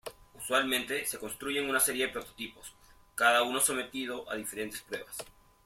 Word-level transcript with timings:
Usualmente, 0.33 1.05
se 1.05 1.19
construyen 1.19 1.69
una 1.69 1.79
serie 1.79 2.07
de 2.07 2.11
prototipos, 2.13 2.73
cada 3.13 3.43
uno 3.43 3.59
sometido 3.59 4.27
a 4.31 4.35
diferentes 4.35 4.81
pruebas. 4.81 5.15